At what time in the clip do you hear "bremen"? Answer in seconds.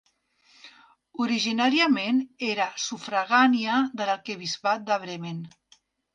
5.07-5.47